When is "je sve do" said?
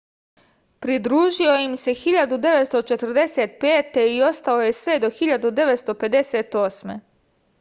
4.69-5.11